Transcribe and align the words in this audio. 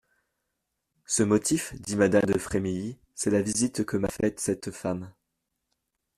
Ce 1.05 1.21
motif, 1.21 1.79
dit 1.79 1.95
madame 1.95 2.23
de 2.23 2.39
Frémilly, 2.39 2.97
c'est 3.13 3.29
la 3.29 3.43
visite 3.43 3.83
que 3.85 3.97
m'a 3.97 4.09
faite 4.09 4.39
cette 4.39 4.71
femme. 4.71 5.13